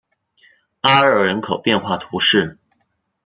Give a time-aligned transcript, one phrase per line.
[0.79, 2.57] 阿热人口变化图示